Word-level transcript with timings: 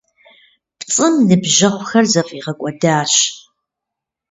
ПцӀым 0.79 1.13
ныбжьэгъухэр 1.27 2.05
зэфӀигъэкӀуэдащ. 2.13 3.13